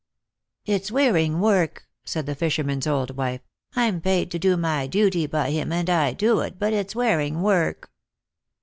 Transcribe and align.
"It's 0.65 0.91
wearing 0.91 1.41
work," 1.41 1.87
said 2.03 2.25
the 2.25 2.33
fisherman's 2.33 2.87
old 2.87 3.15
wife; 3.15 3.41
"I'm 3.75 4.01
paid 4.01 4.31
to 4.31 4.39
do 4.39 4.57
my 4.57 4.87
duty 4.87 5.27
by 5.27 5.51
him, 5.51 5.71
and 5.71 5.87
I 5.91 6.13
do 6.13 6.39
it, 6.39 6.57
but 6.57 6.73
it's 6.73 6.95
wearing 6.95 7.43
work." 7.43 7.91